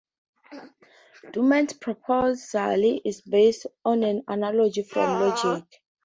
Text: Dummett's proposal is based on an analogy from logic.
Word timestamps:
Dummett's 1.31 1.73
proposal 1.73 2.99
is 3.05 3.21
based 3.21 3.67
on 3.85 4.01
an 4.01 4.23
analogy 4.27 4.81
from 4.81 5.19
logic. 5.29 5.69